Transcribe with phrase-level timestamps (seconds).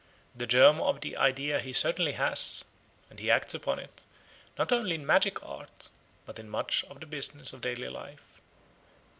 [0.33, 2.63] The germ of the idea he certainly has,
[3.11, 4.01] and he acts upon it,
[4.57, 5.91] not only in magic art,
[6.25, 8.41] but in much of the business of daily life.